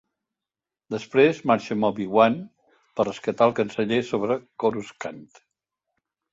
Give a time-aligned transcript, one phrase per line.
[0.95, 2.39] Després marxa amb Obi-Wan
[2.95, 5.25] per rescatar el Canceller sobre Coruscant.